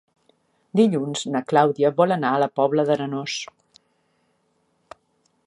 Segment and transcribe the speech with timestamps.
[0.79, 3.37] Dilluns na Clàudia vol anar a la Pobla d'Arenós.